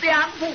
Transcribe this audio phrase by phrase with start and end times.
[0.00, 0.54] 相与，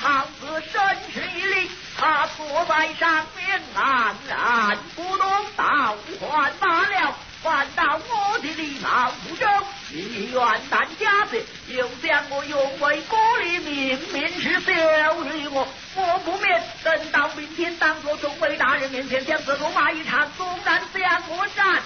[0.00, 0.80] 曹子身
[1.12, 9.48] 持一力，他坐在上面安然不动倒，换罢了，换到我的礼貌不中，
[9.90, 10.40] 你元
[10.70, 21.82] 旦佳子，又将我用为孤的明明是羞辱我，我不免等到明天当着众位大人面前，将这个马一场，纵然将我斩。